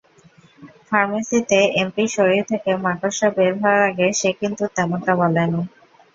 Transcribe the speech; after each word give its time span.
ফার্মেসীতে 0.87 1.59
এমপির 1.81 2.09
শরীর 2.15 2.41
থেকে 2.51 2.71
মাকড়সা 2.85 3.27
বের 3.35 3.53
হওয়ার 3.55 3.81
আগে 3.89 4.07
সে 4.19 4.29
কিন্তু 4.39 4.63
তেমনটা 4.75 5.13
বলেনি! 5.21 5.61